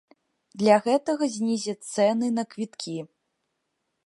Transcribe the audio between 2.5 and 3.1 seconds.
квіткі.